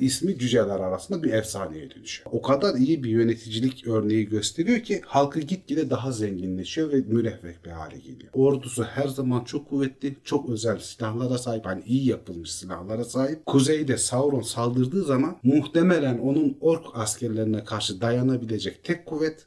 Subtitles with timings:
[0.00, 2.30] ismi cüceler arasında bir efsaneye dönüşüyor.
[2.32, 7.70] O kadar iyi bir yöneticilik örneği gösteriyor ki halkı gitgide daha zenginleşiyor ve müreffeh bir
[7.70, 8.32] hale geliyor.
[8.32, 13.46] Ordusu her zaman çok kuvvetli, çok özel silahlara sahip, hani iyi yapılmış silahlara sahip.
[13.46, 19.46] Kuzeyde Sauron saldırdığı zaman muhtemelen onun ork askerlerine karşı dayanabilecek tek kuvvet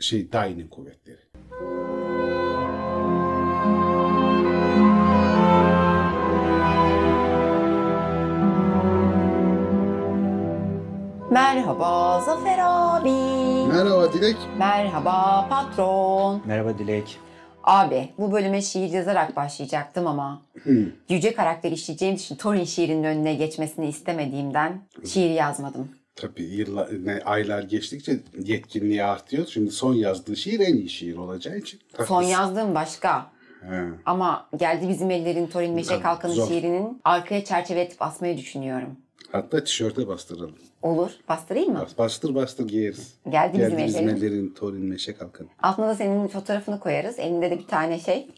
[0.00, 1.18] şey Dain'in kuvvetleri.
[11.32, 13.10] Merhaba Zafer abi.
[13.72, 14.36] Merhaba Dilek.
[14.58, 16.42] Merhaba patron.
[16.46, 17.18] Merhaba Dilek.
[17.64, 20.42] Abi bu bölüme şiir yazarak başlayacaktım ama
[21.08, 25.88] yüce karakter işleyeceğim için Thorin şiirinin önüne geçmesini istemediğimden şiir yazmadım.
[26.16, 29.46] Tabii yıllar, ne, aylar geçtikçe yetkinliği artıyor.
[29.46, 31.80] Şimdi son yazdığı şiir en iyi şiir olacağı için.
[31.96, 32.32] Son haklısın.
[32.32, 33.26] yazdığım başka.
[33.68, 33.82] He.
[34.06, 36.48] Ama geldi bizim ellerin Thorin Meşe Tabii, Kalkanı zor.
[36.48, 38.96] şiirinin arkaya çerçeve etip asmayı düşünüyorum.
[39.32, 40.54] Hatta tişörte bastıralım.
[40.82, 41.10] Olur.
[41.28, 41.78] Bastırayım mı?
[41.82, 43.14] Bas- Bastır bastır giyeriz.
[43.28, 44.16] Geldi bizim Geldi bizim ellerin.
[44.16, 45.48] ellerin Torin Meşe Kalkanı.
[45.62, 47.18] Altına da senin fotoğrafını koyarız.
[47.18, 48.28] Elinde de bir tane şey.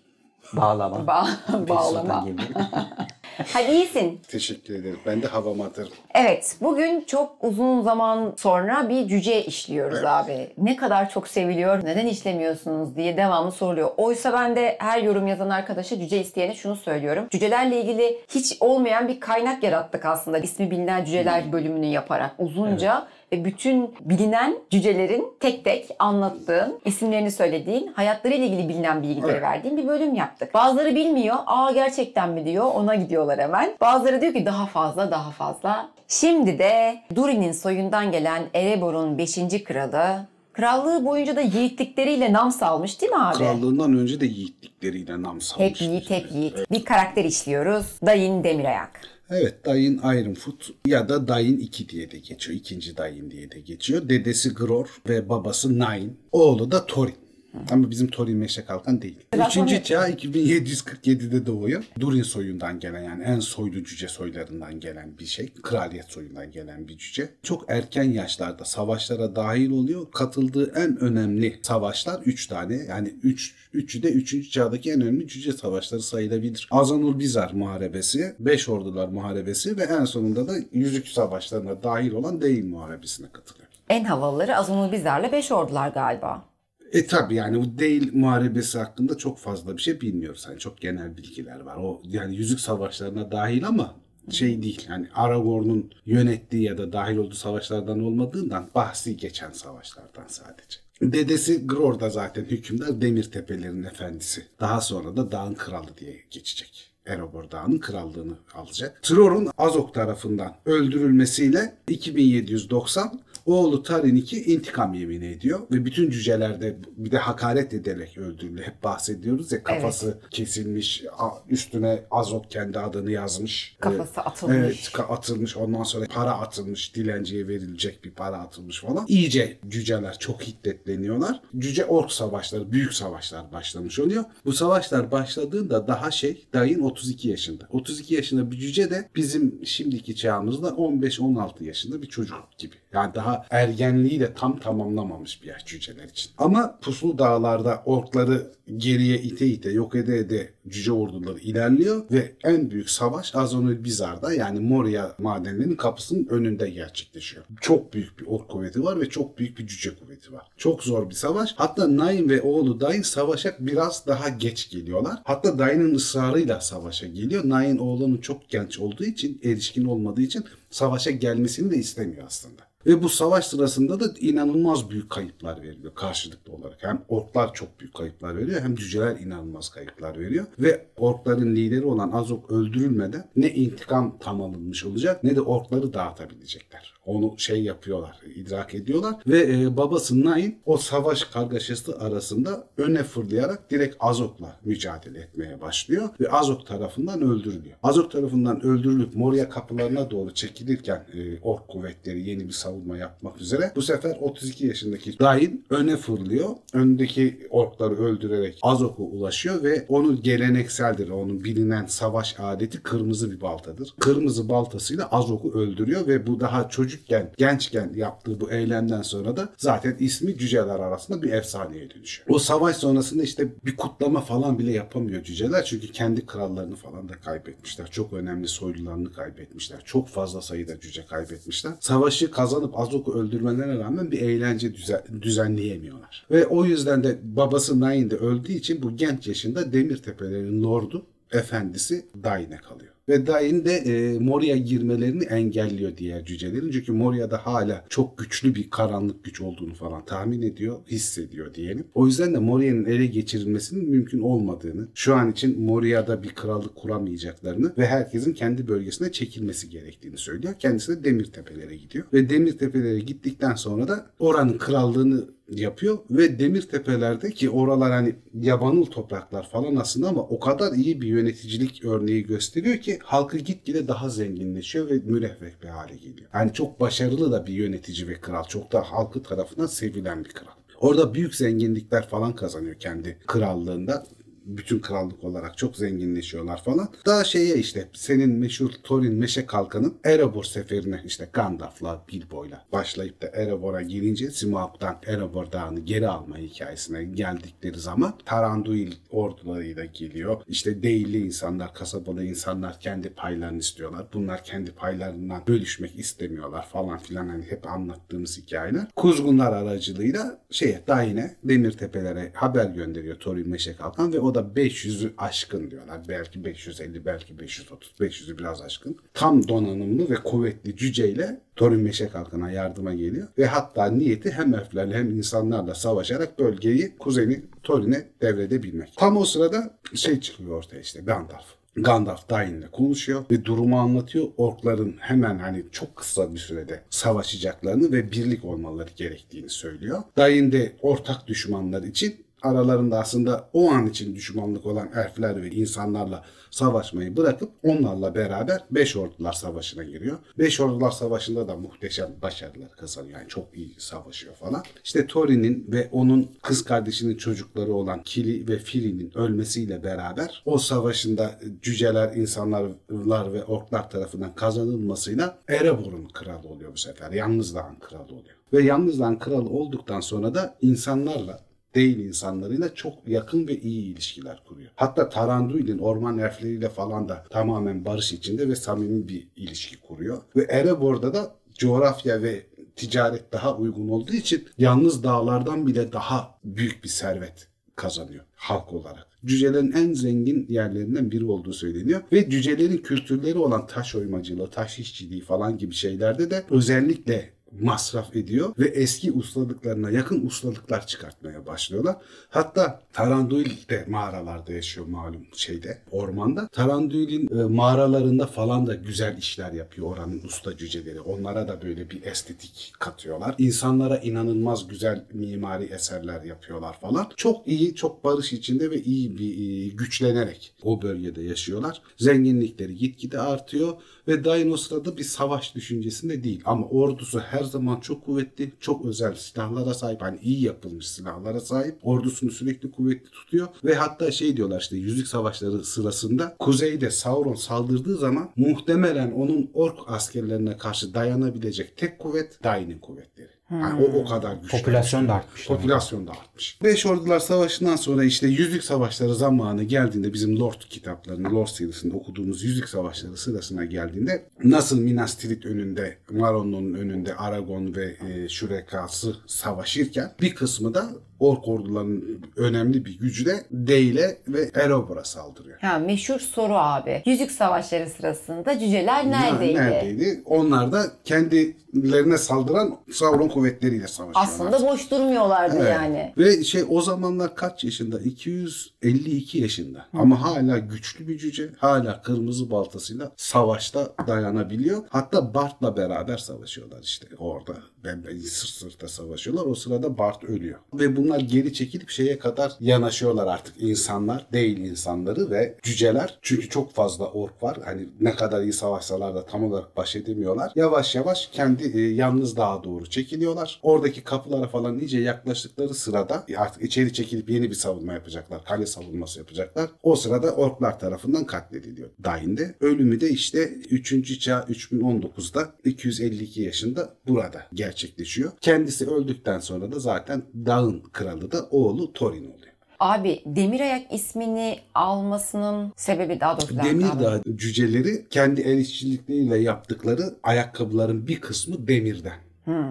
[0.52, 1.06] Bağlama.
[1.06, 1.27] Ba
[1.69, 2.28] bağlama.
[3.52, 4.20] Hadi iyisin.
[4.28, 4.98] Teşekkür ederim.
[5.06, 5.92] Ben de havama atarım.
[6.14, 10.50] Evet, bugün çok uzun zaman sonra bir cüce işliyoruz abi.
[10.58, 13.91] Ne kadar çok seviliyor, neden işlemiyorsunuz diye devamlı soruluyor.
[13.96, 17.26] Oysa ben de her yorum yazan arkadaşa cüce isteyene şunu söylüyorum.
[17.30, 20.38] Cücelerle ilgili hiç olmayan bir kaynak yarattık aslında.
[20.38, 27.86] İsmi bilinen cüceler bölümünü yaparak uzunca ve bütün bilinen cücelerin tek tek anlattığın, isimlerini söylediğin,
[27.86, 29.42] hayatlarıyla ilgili bilinen bilgileri Evet.
[29.42, 30.55] verdiğin bir bölüm yaptık.
[30.55, 33.70] Bazıları bilmiyor, aa gerçekten mi diyor, ona gidiyorlar hemen.
[33.81, 35.89] Bazıları diyor ki daha fazla, daha fazla.
[36.08, 39.64] Şimdi de Durin'in soyundan gelen Erebor'un 5.
[39.64, 43.36] kralı, krallığı boyunca da yiğitlikleriyle nam salmış değil mi abi?
[43.38, 45.70] Krallığından önce de yiğitlikleriyle nam salmış.
[45.70, 46.70] Hep yiğit, hep yiğit.
[46.70, 47.86] Bir karakter işliyoruz.
[48.06, 49.00] Dayın Demirayak.
[49.30, 52.58] Evet Dayin Ironfoot ya da Dayin 2 diye de geçiyor.
[52.58, 54.08] İkinci Dayin diye de geçiyor.
[54.08, 56.10] Dedesi Gror ve babası Nine.
[56.32, 57.23] Oğlu da Thorin.
[57.70, 59.19] Ama bizim Thorin Meşe Kalkan değil.
[59.48, 61.84] Üçüncü çağ 2747'de doğuyor.
[62.00, 65.53] Durin soyundan gelen yani en soylu cüce soylarından gelen bir şey.
[65.62, 67.28] Kraliyet soyundan gelen bir cüce.
[67.42, 70.10] Çok erken yaşlarda savaşlara dahil oluyor.
[70.10, 72.75] Katıldığı en önemli savaşlar 3 tane.
[72.75, 74.50] Yani 3 üçü de 3.
[74.50, 76.69] çağdaki en önemli cüce savaşları sayılabilir.
[76.71, 82.65] Azanul Bizar muharebesi, Beş Ordular muharebesi ve en sonunda da Yüzük Savaşlarına dahil olan Değil
[82.65, 83.69] muharebesine katılıyor.
[83.88, 86.53] En havalıları Azonul Bizar'la Beş Ordular galiba.
[86.94, 90.47] E tabi yani bu değil muharebesi hakkında çok fazla bir şey bilmiyoruz.
[90.47, 91.77] Hani çok genel bilgiler var.
[91.77, 93.94] O yani yüzük savaşlarına dahil ama
[94.31, 94.87] şey değil.
[94.88, 100.78] Yani Aragorn'un yönettiği ya da dahil olduğu savaşlardan olmadığından bahsi geçen savaşlardan sadece.
[101.03, 104.47] Dedesi Gror da zaten hükümdar Demir Tepelerin efendisi.
[104.60, 106.91] Daha sonra da dağın kralı diye geçecek.
[107.06, 109.03] Erebor Dağı'nın krallığını alacak.
[109.03, 117.10] Tror'un Azok tarafından öldürülmesiyle 2790 oğlu Tarin II intikam yemini ediyor ve bütün cücelerde bir
[117.10, 118.66] de hakaret ederek öldürülüyor.
[118.66, 123.77] Hep bahsediyoruz ya kafası kesilmiş, a- üstüne Azok kendi adını yazmış.
[123.81, 124.56] Kafası Evet, atılmış.
[124.56, 125.56] Evet, atılmış.
[125.56, 129.04] Ondan sonra para atılmış, dilenciye verilecek bir para atılmış falan.
[129.09, 131.41] İyice cüceler çok hiddetleniyorlar.
[131.59, 134.25] Cüce ork savaşları, büyük savaşlar başlamış oluyor.
[134.44, 137.66] Bu savaşlar başladığında daha şey, dayın 32 yaşında.
[137.71, 142.75] 32 yaşında bir cüce de bizim şimdiki çağımızda 15-16 yaşında bir çocuk gibi.
[142.93, 146.31] Yani daha ergenliği de tam tamamlamamış bir yaş cüceler için.
[146.39, 152.71] Ama puslu dağlarda orkları geriye ite ite yok ede ede cüce orduları ilerliyor ve en
[152.71, 157.45] büyük savaş Azonul Bizar'da yani Moria madenlerinin kapısının önünde gerçekleşiyor.
[157.61, 160.43] Çok büyük bir ork kuvveti var ve çok büyük bir cüce kuvveti var.
[160.56, 161.55] Çok zor bir savaş.
[161.56, 165.22] Hatta Nain ve oğlu Dain savaşa biraz daha geç geliyorlar.
[165.25, 167.49] Hatta Dain'in ısrarıyla savaşa geliyor.
[167.49, 172.73] Nain oğlunun çok genç olduğu için, erişkin olmadığı için savaşa gelmesini de istemiyor aslında.
[172.87, 176.78] Ve bu savaş sırasında da inanılmaz büyük kayıplar veriliyor karşılıklı olarak.
[176.83, 180.47] Hem orklar çok büyük kayıplar veriyor hem cüceler inanılmaz kayıplar veriyor.
[180.59, 186.94] Ve orkların lideri olan Azok öldürülmeden ne intikam tam alınmış olacak ne de orkları dağıtabilecekler.
[187.06, 189.15] Onu şey yapıyorlar, idrak ediyorlar.
[189.27, 196.09] Ve e, babası Nain o savaş kargaşası arasında öne fırlayarak direkt Azok'la mücadele etmeye başlıyor.
[196.21, 197.77] Ve Azok tarafından öldürülüyor.
[197.83, 203.72] Azok tarafından öldürülüp Moria kapılarına doğru çekilirken e, ork kuvvetleri yeni bir savunma yapmak üzere
[203.77, 206.51] bu sefer 32 yaşındaki Dain öne fırlıyor.
[206.72, 211.09] Öndeki orkları öldürerek Azok'a ulaşıyor ve onu gelenekseldir.
[211.09, 213.95] Onun bilinen savaş adeti kırmızı bir baltadır.
[214.01, 219.96] Kırmızı baltasıyla Azok'u öldürüyor ve bu daha çocukken, gençken yaptığı bu eylemden sonra da zaten
[219.98, 222.28] ismi cüceler arasında bir efsaneye dönüşüyor.
[222.30, 227.12] O savaş sonrasında işte bir kutlama falan bile yapamıyor cüceler çünkü kendi krallarını falan da
[227.12, 227.91] kaybetmişler.
[227.91, 229.82] Çok önemli soylularını kaybetmişler.
[229.84, 231.72] Çok fazla sayıda cüce kaybetmişler.
[231.80, 236.26] Savaşı kazanıp Azok'u öldürmelerine rağmen bir eğlence düzen, düzenleyemiyorlar.
[236.30, 242.04] Ve o yüzden de babası Nain de öldüğü için bu genç yaşında Demirtepelerin lordu efendisi
[242.24, 242.93] Dain'e kalıyor.
[243.09, 246.71] Ve Dain de e, Moria girmelerini engelliyor diğer cücelerin.
[246.71, 251.84] Çünkü Moria'da hala çok güçlü bir karanlık güç olduğunu falan tahmin ediyor, hissediyor diyelim.
[251.95, 257.73] O yüzden de Moria'nın ele geçirilmesinin mümkün olmadığını, şu an için Moria'da bir krallık kuramayacaklarını
[257.78, 260.54] ve herkesin kendi bölgesine çekilmesi gerektiğini söylüyor.
[260.59, 262.04] Kendisi de Demirtepelere gidiyor.
[262.12, 268.85] Ve Demirtepelere gittikten sonra da oranın krallığını yapıyor ve demir tepelerde ki oralar hani yabanıl
[268.85, 274.08] topraklar falan aslında ama o kadar iyi bir yöneticilik örneği gösteriyor ki halkı gitgide daha
[274.08, 276.28] zenginleşiyor ve müreffeh bir hale geliyor.
[276.35, 278.44] Yani çok başarılı da bir yönetici ve kral.
[278.44, 280.52] Çok da halkı tarafından sevilen bir kral.
[280.80, 284.06] Orada büyük zenginlikler falan kazanıyor kendi krallığında
[284.44, 286.88] bütün krallık olarak çok zenginleşiyorlar falan.
[287.06, 293.26] Daha şeye işte senin meşhur Thorin Meşe Kalkan'ın Erebor seferine işte Gandalf'la Bilbo'yla başlayıp da
[293.26, 300.42] Erebor'a gelince Smaug'dan Erebor Dağı'nı geri alma hikayesine geldikleri zaman Taranduil ordularıyla geliyor.
[300.49, 304.06] İşte değilli insanlar, kasabalı insanlar kendi paylarını istiyorlar.
[304.12, 308.87] Bunlar kendi paylarından bölüşmek istemiyorlar falan filan hani hep anlattığımız hikayeler.
[308.96, 315.12] Kuzgunlar aracılığıyla şeye Dain'e Demir Tepelere haber gönderiyor Thorin Meşe Kalkan ve o da 500'ü
[315.19, 316.00] aşkın diyorlar.
[316.09, 318.97] Belki 550, belki 530, 500'ü biraz aşkın.
[319.14, 323.28] Tam donanımlı ve kuvvetli cüceyle Thorin Meşe Kalkan'a yardıma geliyor.
[323.38, 328.92] Ve hatta niyeti hem elflerle hem insanlarla savaşarak bölgeyi kuzeni Thorin'e devredebilmek.
[328.97, 331.47] Tam o sırada şey çıkıyor ortaya işte Gandalf.
[331.76, 334.28] Gandalf Dain'le konuşuyor ve durumu anlatıyor.
[334.37, 340.02] Orkların hemen hani çok kısa bir sürede savaşacaklarını ve birlik olmaları gerektiğini söylüyor.
[340.16, 346.25] Dain de ortak düşmanlar için aralarında aslında o an için düşmanlık olan elfler ve insanlarla
[346.50, 350.18] savaşmayı bırakıp onlarla beraber Beş Ordular Savaşı'na giriyor.
[350.38, 353.18] Beş Ordular Savaşı'nda da muhteşem başarılar kazanıyor.
[353.18, 354.62] Yani çok iyi savaşıyor falan.
[354.85, 361.40] İşte Thorin'in ve onun kız kardeşinin çocukları olan Kili ve Fili'nin ölmesiyle beraber o savaşında
[361.62, 367.12] cüceler, insanlar ve orklar tarafından kazanılmasıyla Erebor'un kralı oluyor bu sefer.
[367.12, 368.37] Yalnız Dağ'ın kralı oluyor.
[368.52, 371.40] Ve Yalnız Dağ'ın kralı olduktan sonra da insanlarla
[371.75, 374.71] değil insanlarıyla çok yakın ve iyi ilişkiler kuruyor.
[374.76, 380.23] Hatta Taranduil'in orman elfleriyle falan da tamamen barış içinde ve samimi bir ilişki kuruyor.
[380.37, 386.85] Ve Erebor'da da coğrafya ve ticaret daha uygun olduğu için yalnız dağlardan bile daha büyük
[386.85, 389.06] bir servet kazanıyor halk olarak.
[389.25, 392.00] Cücelerin en zengin yerlerinden biri olduğu söyleniyor.
[392.12, 397.30] Ve cücelerin kültürleri olan taş oymacılığı, taş işçiliği falan gibi şeylerde de özellikle
[397.61, 401.97] masraf ediyor ve eski ustalıklarına yakın ustalıklar çıkartmaya başlıyorlar.
[402.30, 406.49] Hatta Taranduil de mağaralarda yaşıyor malum şeyde ormanda.
[406.49, 411.00] Taranduil'in e, mağaralarında falan da güzel işler yapıyor oranın usta cüceleri.
[411.00, 413.35] Onlara da böyle bir estetik katıyorlar.
[413.38, 417.11] İnsanlara inanılmaz güzel mimari eserler yapıyorlar falan.
[417.16, 421.83] Çok iyi, çok barış içinde ve iyi bir e, güçlenerek o bölgede yaşıyorlar.
[421.97, 423.73] Zenginlikleri gitgide artıyor
[424.09, 424.56] ve Dain o
[424.97, 426.42] bir savaş düşüncesinde değil.
[426.45, 430.02] Ama ordusu her zaman çok kuvvetli, çok özel silahlara sahip.
[430.02, 431.78] Hani iyi yapılmış silahlara sahip.
[431.82, 433.49] Ordusunu sürekli kuvvetli tutuyor.
[433.64, 439.78] Ve hatta şey diyorlar işte Yüzük Savaşları sırasında kuzeyde Sauron saldırdığı zaman muhtemelen onun ork
[439.87, 443.34] askerlerine karşı dayanabilecek tek kuvvet Dain'in kuvvetleri.
[443.50, 444.58] Yani o, o kadar güçlü.
[444.58, 445.46] Popülasyon da artmış.
[445.46, 446.58] Popülasyon da artmış.
[446.62, 452.44] Beş Ordular Savaşı'ndan sonra işte Yüzük Savaşları zamanı geldiğinde bizim Lord kitaplarını, Lord serisinde okuduğumuz
[452.44, 460.12] Yüzük Savaşları sırasına geldiğinde nasıl Minas Tirith önünde, Maron'un önünde Aragon ve e, Şurekası savaşırken
[460.20, 460.90] bir kısmı da
[461.21, 465.59] Ork ordularının önemli bir gücü de Deyle ve Erebor'a saldırıyor.
[465.61, 467.02] Ha, meşhur soru abi.
[467.06, 469.54] Yüzük savaşları sırasında cüceler neredeydi?
[469.54, 470.23] Neredeydi?
[470.25, 474.23] Onlar da kendilerine saldıran Sauron kuvvetleriyle savaşıyorlar.
[474.23, 475.73] Aslında boş durmuyorlardı Evet.
[475.73, 476.12] yani.
[476.18, 478.00] Ve şey o zamanlar kaç yaşında?
[478.00, 479.87] 252 yaşında.
[479.92, 481.50] Ama hala güçlü bir cüce.
[481.59, 484.83] Hala kırmızı baltasıyla savaşta dayanabiliyor.
[484.88, 487.54] Hatta Bart'la beraber savaşıyorlar işte orada.
[487.85, 489.47] Ben sırt sırta savaşıyorlar.
[489.47, 490.59] O sırada Bart ölüyor.
[490.75, 496.18] Ve bunlar geri çekilip şeye kadar yanaşıyorlar artık insanlar değil insanları ve cüceler.
[496.23, 497.58] Çünkü çok fazla ork var.
[497.64, 500.52] Hani ne kadar iyi savaşsalar da tam olarak baş edemiyorlar.
[500.56, 503.61] Yavaş yavaş kendi e, yalnız dağa doğru çekiliyorlar.
[503.62, 508.44] Oradaki kapılara falan iyice yaklaştıkları sırada artık içeri çekilip yeni bir savunma yapacaklar.
[508.44, 509.70] Kale savunması yapacaklar.
[509.82, 512.54] O sırada orklar tarafından katlediliyor Dain'de.
[512.61, 514.20] Ölümü de işte 3.
[514.20, 518.32] çağ 3019'da 252 yaşında burada gerçekleşiyor.
[518.40, 522.54] Kendisi öldükten sonra da zaten dağın kralı da oğlu Thorin oluyor.
[522.80, 526.56] Abi Demirayak ismini almasının sebebi daha doğrusu.
[526.56, 532.18] Demirdağ cüceleri kendi el işçilikleriyle yaptıkları ayakkabıların bir kısmı demirden.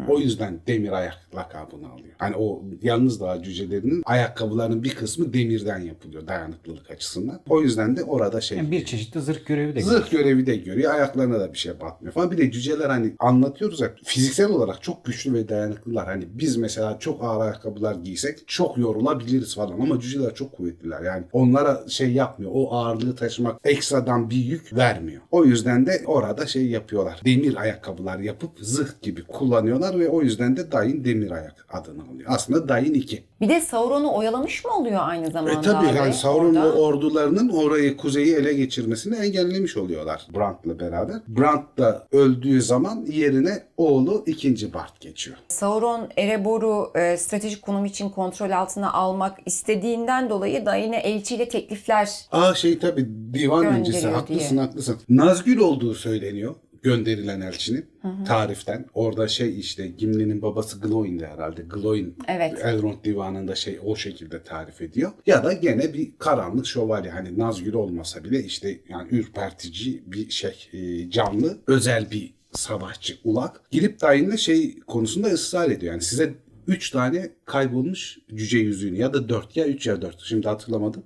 [0.10, 2.14] O yüzden demir ayak lakabını alıyor.
[2.18, 7.40] Hani o yalnız dağ cücelerinin ayakkabılarının bir kısmı demirden yapılıyor dayanıklılık açısından.
[7.50, 10.94] O yüzden de orada şey Yani bir çeşitli zırh görevi de Zırh görevi de görüyor.
[10.94, 12.32] Ayaklarına da bir şey batmıyor falan.
[12.32, 16.06] Bir de cüceler hani anlatıyoruz ya fiziksel olarak çok güçlü ve dayanıklılar.
[16.06, 21.02] Hani biz mesela çok ağır ayakkabılar giysek çok yorulabiliriz falan ama cüceler çok kuvvetliler.
[21.02, 22.52] Yani onlara şey yapmıyor.
[22.56, 25.22] O ağırlığı taşımak ekstradan bir yük vermiyor.
[25.32, 27.22] O yüzden de orada şey yapıyorlar.
[27.26, 29.24] Demir ayakkabılar yapıp zırh gibi
[29.64, 32.26] kullanıyorlar ve o yüzden de Dain demir ayak adını alıyor.
[32.28, 33.24] Aslında Dain 2.
[33.42, 37.98] Bir de Sauron'u oyalamış mı oluyor aynı zamanda E tabii abi yani Sauron'un ordularının orayı
[37.98, 41.16] kuzeyi ele geçirmesini engellemiş oluyorlar Brand'la beraber.
[41.28, 44.74] Brand da öldüğü zaman yerine oğlu 2.
[44.74, 45.38] Bart geçiyor.
[45.48, 52.10] Sauron Erebor'u e, stratejik konum için kontrol altına almak istediğinden dolayı da yine elçiyle teklifler
[52.32, 54.66] Aa şey tabii divan öncesi haklısın diye.
[54.66, 54.98] haklısın.
[55.10, 57.86] Nazgül olduğu söyleniyor gönderilen elçinin
[58.28, 58.86] tariften.
[58.94, 61.62] Orada şey işte Gimli'nin babası Glóin'di herhalde.
[61.62, 62.60] Glóin Evet.
[62.64, 65.12] Elrond divanında şey o şekilde tarif ediyor.
[65.26, 70.70] Ya da gene bir karanlık şövalye hani Nazgül olmasa bile işte yani ürpertici bir şey
[70.74, 73.62] e, canlı özel bir savaşçı ulak.
[73.72, 75.94] Gidip Dain'le şey konusunda ısrar ediyor.
[75.94, 76.34] Yani size
[76.68, 81.04] 3 tane kaybolmuş cüce yüzüğünü ya da 4 ya 3 ya 4 şimdi hatırlamadım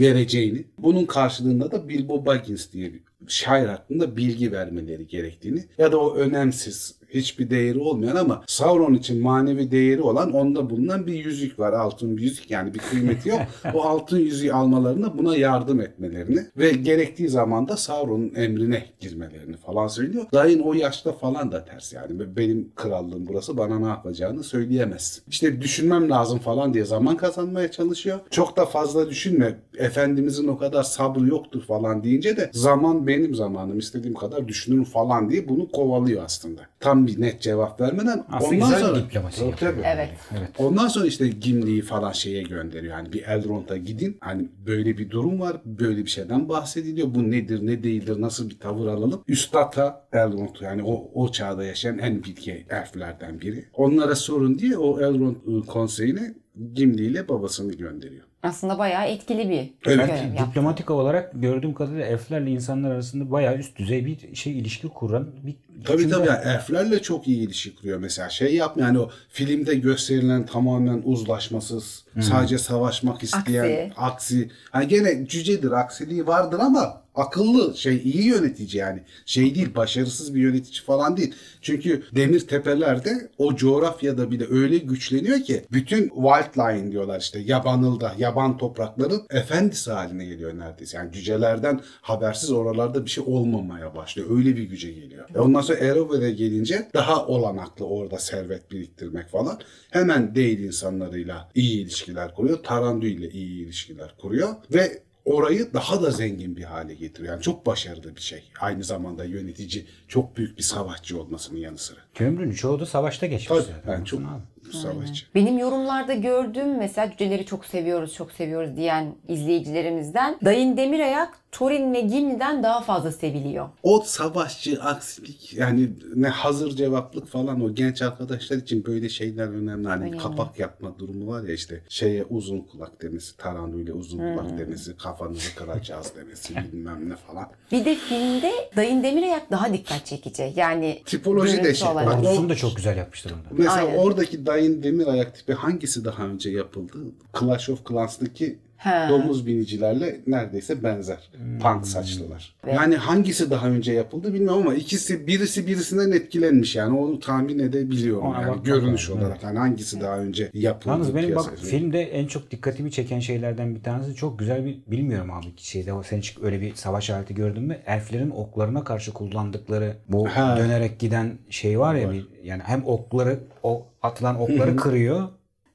[0.00, 0.64] vereceğini.
[0.78, 6.14] Bunun karşılığında da Bilbo Baggins diye bir şair hakkında bilgi vermeleri gerektiğini ya da o
[6.14, 11.72] önemsiz hiçbir değeri olmayan ama Sauron için manevi değeri olan onda bulunan bir yüzük var.
[11.72, 13.40] Altın bir yüzük yani bir kıymeti yok.
[13.74, 19.88] o altın yüzüğü almalarına buna yardım etmelerini ve gerektiği zaman da Sauron'un emrine girmelerini falan
[19.88, 20.24] söylüyor.
[20.32, 22.36] Dain o yaşta falan da ters yani.
[22.36, 25.22] Benim krallığım burası bana ne yapacağını söyleyemez.
[25.28, 28.20] İşte düşünmem lazım falan diye zaman kazanmaya çalışıyor.
[28.30, 29.58] Çok da fazla düşünme.
[29.78, 35.30] Efendimizin o kadar sabrı yoktur falan deyince de zaman benim zamanım istediğim kadar düşünürüm falan
[35.30, 36.60] diye bunu kovalıyor aslında.
[36.80, 39.72] Tam bir net cevap vermeden Aslında ondan sonra diplomasi Tabii, yapıyor.
[39.72, 39.82] tabii.
[39.84, 40.10] Evet.
[40.38, 40.50] Evet.
[40.58, 42.94] Ondan sonra işte Gimli'yi falan şeye gönderiyor.
[42.94, 44.16] Hani bir Elrond'a gidin.
[44.20, 45.56] Hani böyle bir durum var.
[45.64, 47.14] Böyle bir şeyden bahsediliyor.
[47.14, 49.22] Bu nedir, ne değildir, nasıl bir tavır alalım.
[49.28, 53.64] Üstad'a Elrond yani o, o çağda yaşayan en bilge elflerden biri.
[53.74, 56.34] Onlara sorun diye o Elrond ıı, konseyine
[56.74, 58.24] Gimli ile babasını gönderiyor.
[58.44, 60.06] Aslında bayağı etkili bir Evet.
[60.08, 60.50] görev yaptı.
[60.50, 65.54] Diplomatik olarak gördüğüm kadarıyla elflerle insanlar arasında bayağı üst düzey bir şey ilişki kuran bir
[65.84, 68.28] Tabii tabii yani elflerle çok iyi ilişki kuruyor mesela.
[68.30, 73.92] Şey yapmıyor yani o filmde gösterilen tamamen uzlaşmasız, sadece savaşmak isteyen, Aksi.
[73.96, 74.50] aksi.
[74.70, 79.02] Hani gene cücedir, aksiliği vardır ama akıllı şey iyi yönetici yani.
[79.26, 81.34] Şey değil başarısız bir yönetici falan değil.
[81.60, 88.58] Çünkü demir tepelerde o coğrafyada bile öyle güçleniyor ki bütün wildline diyorlar işte yabanılda, yaban
[88.58, 90.96] toprakların efendisi haline geliyor neredeyse.
[90.96, 94.36] Yani cücelerden habersiz oralarda bir şey olmamaya başlıyor.
[94.36, 95.28] Öyle bir güce geliyor.
[95.34, 99.60] E ondan sonra Erover'e gelince daha olanaklı orada servet biriktirmek falan.
[99.90, 102.62] Hemen değil insanlarıyla iyi ilişkiler kuruyor.
[102.62, 107.32] Tarandu ile iyi ilişkiler kuruyor ve orayı daha da zengin bir hale getiriyor.
[107.32, 108.50] Yani çok başarılı bir şey.
[108.60, 112.00] Aynı zamanda yönetici çok büyük bir savaşçı olmasının yanı sıra.
[112.14, 113.48] Kömrün çoğu da savaşta geçmiş.
[113.48, 113.92] Tabii zaten.
[113.92, 114.53] yani çok Abi.
[114.72, 115.26] Savaşçı.
[115.34, 122.00] Benim yorumlarda gördüğüm mesela cüceleri çok seviyoruz, çok seviyoruz diyen izleyicilerimizden Dayın Demirayak, Thorin ve
[122.00, 123.68] Gimli'den daha fazla seviliyor.
[123.82, 129.88] O savaşçı, aksilik yani ne hazır cevaplık falan o genç arkadaşlar için böyle şeyler önemli.
[129.88, 130.18] Hani Önemli.
[130.18, 134.36] kapak yapma durumu var ya işte şeye uzun kulak demesi, Tarandu ile uzun Hmm.
[134.36, 137.48] kulak demesi, kafanızı kıracağız demesi bilmem ne falan.
[137.72, 140.52] Bir de filmde Dayın Demirayak daha dikkat çekici.
[140.56, 141.88] Yani Tipoloji de şey.
[141.88, 142.24] olarak.
[142.24, 143.48] Bak, da çok güzel yapmıştır onda.
[143.50, 143.98] Mesela Aynen.
[143.98, 146.92] oradaki Dayın Demir ayak tipi hangisi daha önce yapıldı?
[147.40, 149.08] Clash of Clans'taki He.
[149.08, 151.18] domuz binicilerle neredeyse benzer.
[151.36, 151.58] Hmm.
[151.58, 152.54] Punk saçlılar.
[152.72, 158.26] Yani hangisi daha önce yapıldı bilmiyorum ama ikisi birisi birisinden etkilenmiş yani onu tahmin edebiliyorum
[158.26, 159.42] Ona yani görünüş olarak.
[159.42, 160.88] Yani hangisi daha önce yapıldı?
[160.94, 161.70] Yalnız benim bak piyasaya.
[161.70, 166.02] filmde en çok dikkatimi çeken şeylerden bir tanesi çok güzel bir bilmiyorum abi şeyde o
[166.02, 167.78] sen hiç öyle bir savaş aleti gördün mü?
[167.86, 170.56] Elflerin oklarına karşı kullandıkları bu Ha.
[170.58, 175.28] dönerek giden şey var ya bir yani hem okları o atılan okları kırıyor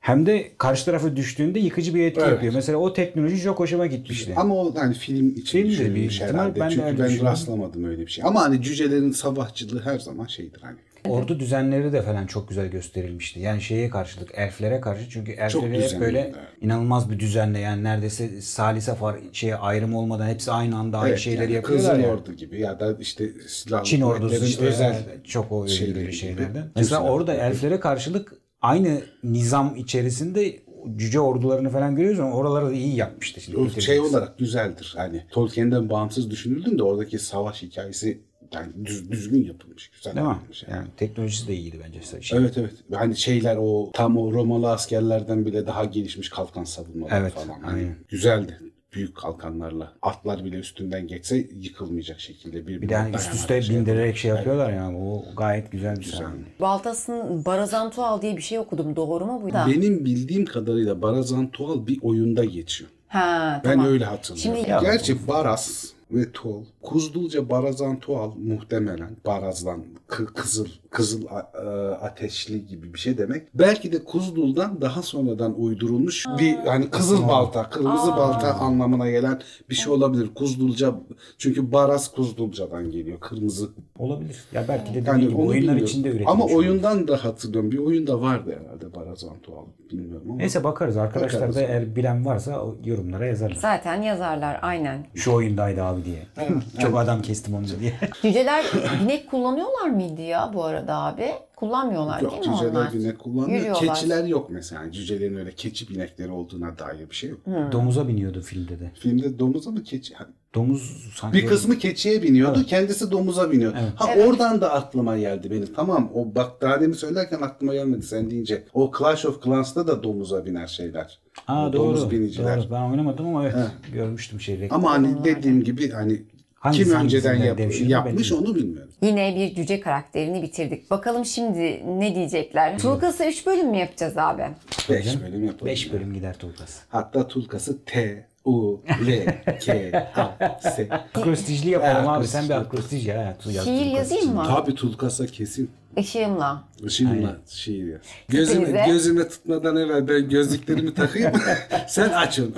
[0.09, 2.31] Hem de karşı tarafa düştüğünde yıkıcı bir etki Evet.
[2.31, 2.53] yapıyor.
[2.53, 4.33] Mesela o teknoloji çok hoşuma gitmişti.
[4.35, 6.59] Ama o hani film için Film de düşünülmüş ihtimal, herhalde.
[6.59, 7.25] ben Çünkü ben düşünüyorum.
[7.25, 8.23] rastlamadım öyle bir şey.
[8.27, 10.77] Ama hani cücelerin sabahçılığı her zaman şeydir hani.
[11.07, 13.39] Ordu düzenleri de falan çok güzel gösterilmişti.
[13.39, 16.35] Yani şeye karşılık, elflere karşı çünkü elfleri hep böyle evet.
[16.61, 21.19] inanılmaz bir düzenle yani neredeyse salise far şeye ayrım olmadan hepsi aynı anda aynı Evet,
[21.19, 22.13] şeyleri yani yapıyorlar Kızıl ya.
[22.13, 26.13] Ordu gibi ya da işte silahlı Çin ordusu işte özel çok o öyle şeyleri gibi.
[26.13, 26.71] şeylerden.
[26.75, 30.59] Mesela orada elflere karşılık aynı nizam içerisinde
[30.95, 33.41] cüce ordularını falan görüyoruz ama oraları da iyi yapmıştı.
[33.41, 34.93] Şimdi O şey olarak güzeldir.
[34.97, 38.19] Hani Tolkien'den bağımsız düşünüldüğünde oradaki savaş hikayesi
[38.53, 40.63] yani düz, düzgün yapılmış, güzel Değil yapılmış.
[40.63, 40.75] Yani.
[40.75, 42.21] Yani teknolojisi de iyiydi bence.
[42.21, 42.39] Şey.
[42.39, 42.73] Evet evet.
[42.93, 47.59] Hani şeyler o tam o Romalı askerlerden bile daha gelişmiş kalkan savunmaları Evet, falan.
[47.61, 47.95] Hani aynen.
[48.07, 48.59] güzeldi.
[48.93, 49.93] Büyük kalkanlarla.
[50.01, 54.97] Atlar bile üstünden geçse yıkılmayacak şekilde bir Bir de üst üste bindirerek şey yapıyorlar yani
[54.97, 56.41] o gayet güzel bir sahne.
[56.61, 58.95] Baltas'ın Barazantual diye bir şey okudum.
[58.95, 59.53] Doğru mu bu?
[59.53, 59.65] Da.
[59.67, 62.89] Benim bildiğim kadarıyla Barazan Tual bir oyunda geçiyor.
[63.07, 63.87] Ha Ben tamam.
[63.87, 64.63] öyle hatırlıyorum.
[64.65, 71.67] Şimdi- Gerçi Baras ve Tual, Kuzdulca Barazan Tual muhtemelen Baraz'dan kı- kızıl kızıl a- e,
[71.95, 73.47] ateşli gibi bir şey demek.
[73.53, 79.39] Belki de Kuzdul'dan daha sonradan uydurulmuş bir hani kızıl balta, kırmızı balta anlamına gelen
[79.69, 80.29] bir şey olabilir.
[80.35, 80.93] Kuzdulca
[81.37, 83.19] çünkü Baras Kuzdulca'dan geliyor.
[83.19, 83.69] Kırmızı.
[83.99, 84.43] Olabilir.
[84.53, 85.83] Ya belki de Yani gibi onu oyunlar bilmiyorum.
[85.85, 86.31] içinde üretilmiş.
[86.31, 87.71] Ama oyundan da hatırlıyorum.
[87.71, 89.65] Bir oyunda vardı herhalde Barazan Tual.
[89.91, 90.37] Bilmiyorum ama.
[90.37, 90.97] Neyse bakarız.
[90.97, 91.55] Arkadaşlar Bakarız.
[91.55, 93.55] da eğer bilen varsa o yorumlara yazarlar.
[93.55, 95.05] Zaten yazarlar aynen.
[95.15, 96.27] Şu oyundaydı abi diye.
[96.81, 97.93] Çok adam kestim onu diye.
[98.21, 98.65] Cüceler
[99.03, 101.29] binek kullanıyorlar mıydı ya bu arada abi?
[101.55, 102.93] Kullanmıyorlar Yok değil mi cüceler onlar?
[102.93, 103.59] binek kullanmıyor.
[103.59, 103.95] Yürüyorlar.
[103.95, 104.91] Keçiler yok mesela.
[104.91, 107.39] Cücelerin öyle keçi binekleri olduğuna dair bir şey yok.
[107.71, 108.91] Domuza biniyordu filmde de.
[108.99, 110.13] Filmde domuza mı keçi?
[110.55, 113.73] Domuz sanki Bir kısmı keçiye biniyordu, kendisi domuza biniyor.
[113.73, 114.27] Ha Evet.
[114.27, 115.73] oradan da aklıma geldi benim.
[115.75, 118.63] Tamam o bak daha demin söylerken aklıma gelmedi sen deyince.
[118.73, 121.19] O Clash of Clans'ta da domuza biner şeyler.
[121.45, 121.87] Ha O doğru.
[121.87, 122.57] Domuz biniciler.
[122.57, 122.71] doğru.
[122.71, 123.55] Ben oynamadım ama evet
[123.93, 124.59] görmüştüm şey.
[124.59, 124.79] reklam.
[124.85, 126.21] Ama hani dediğim gibi hani
[126.59, 128.91] Hangisi kim önceden yap- yapmış onu bilmiyorum.
[129.01, 130.91] Yine bir cüce karakterini bitirdik.
[130.91, 132.79] Bakalım şimdi ne diyecekler?
[132.79, 134.43] Tulkas'ı 3 bölüm mü yapacağız abi?
[134.89, 135.65] 5 bölüm yapalım.
[135.65, 136.77] 5 bölüm gider Tulkas.
[136.89, 139.25] Hatta tulkası T, U, L,
[139.59, 140.87] K, A, S.
[140.91, 142.27] Akrostijli yapalım abi.
[142.27, 143.37] Sen bir akrostij ya.
[143.43, 144.43] Şiir Tulkas yazayım mı?
[144.47, 145.69] Tabii tulkasa kesin.
[145.99, 146.63] Işığımla.
[146.85, 148.01] Işığımla şiir yaz.
[148.27, 148.85] Gözüme, Hepinize.
[148.91, 151.31] gözüme tutmadan evvel ben gözlüklerimi takayım.
[151.87, 152.49] Sen aç onu.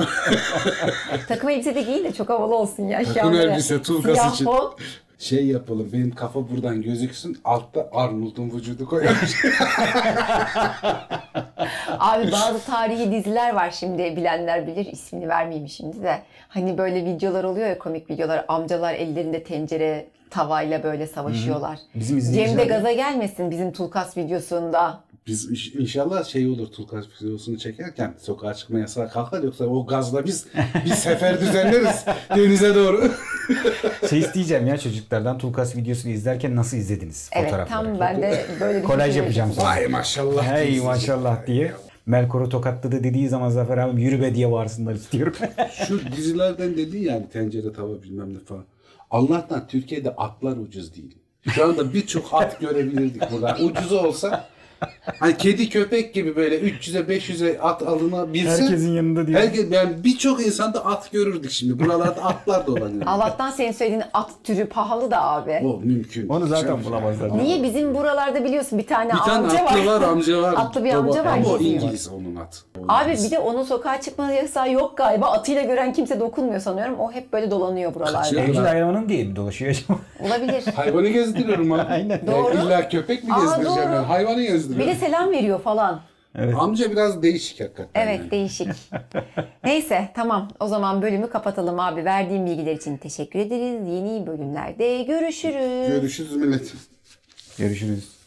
[1.28, 3.04] Takım elbise de giyin de çok havalı olsun ya.
[3.04, 4.46] Takım an böyle elbise, tulkas siyah için.
[4.46, 4.76] fon.
[5.20, 9.36] Şey yapalım benim kafa buradan gözüksün altta Arnold'un vücudu koyarız.
[12.00, 16.22] Abi bazı tarihi diziler var şimdi bilenler bilir ismini vermeyeyim şimdi de.
[16.48, 18.46] Hani böyle videolar oluyor ya komik videolar.
[18.48, 21.80] Amcalar ellerinde tencere tavayla böyle savaşıyorlar.
[21.96, 25.04] Bizim Cem de izleyiciler gaza gelmesin bizim Tulkas videosunda.
[25.28, 30.26] Biz iş- inşallah şey olur Tulkas videosunu çekerken sokağa çıkma yasağı kalkar yoksa o gazla
[30.26, 30.48] biz
[30.86, 33.12] bir sefer düzenleriz denize doğru.
[34.10, 38.00] şey isteyeceğim ya çocuklardan Tulkas videosunu izlerken nasıl izlediniz Evet fotoğraf tam olarak.
[38.02, 39.52] ben de böyle bir Kolaj yapacağım.
[39.58, 40.44] Vay maşallah.
[40.56, 41.72] Hey maşallah diye.
[42.06, 45.34] Melkor'u tokatladı dediği zaman Zafer abim yürü be diye bağırsınlar istiyorum.
[45.88, 48.64] Şu dizilerden dedin yani tencere tava bilmem ne falan.
[49.12, 51.18] Allah'tan Türkiye'de atlar ucuz değil.
[51.50, 53.58] Şu anda birçok at görebilirdik burada.
[53.64, 54.48] Ucuz olsa
[55.20, 59.40] hani kedi köpek gibi böyle 300'e 500'e at alınabilse Herkesin yanında diyor.
[59.40, 61.80] Herkes, yani birçok insanda at görürdük şimdi.
[61.80, 63.04] Buralarda atlar dolanıyor.
[63.06, 65.62] Allah'tan senin söylediğin at türü pahalı da abi.
[65.66, 66.30] O mümkün.
[66.30, 67.38] Onu zaten Şey- bulamazlar.
[67.38, 70.02] Niye bizim buralarda biliyorsun bir tane Bir tane amca atlı var.
[70.02, 70.54] var, amca var.
[70.58, 71.82] Atlı bir amca var, Ama o geziyor.
[71.82, 72.64] İngiliz onun at.
[72.82, 75.28] O Abi bir de onun sokağa çıkma yasağı yok galiba.
[75.28, 77.00] Atıyla gören kimse dokunmuyor sanıyorum.
[77.00, 78.18] O hep böyle dolanıyor buralarda.
[78.22, 78.44] Kaçıyor.
[78.44, 80.00] Evcil hayvanım diye mi dolaşıyor acaba?
[80.20, 80.64] Olabilir.
[80.76, 81.82] Hayvanı gezdiriyorum abi.
[81.90, 82.28] Aynen.
[82.28, 82.54] Doğru.
[82.54, 83.98] illa köpek mi Aa, gezdireceğim doğru.
[83.98, 84.04] ben?
[84.04, 84.88] Hayvanı Bir gezdiriyorum.
[84.94, 86.02] de selam veriyor falan.
[86.56, 88.02] Amca biraz değişik hakikaten.
[88.02, 88.32] Evet yani.
[88.32, 88.68] değişik.
[89.64, 92.06] Neyse tamam o zaman bölümü kapatalım abi.
[92.06, 93.88] Verdiğim bilgiler için teşekkür ederiz.
[93.88, 95.88] Yeni bölümlerde görüşürüz.
[95.88, 96.74] Görüşürüz millet.
[97.58, 98.21] Görüşürüz.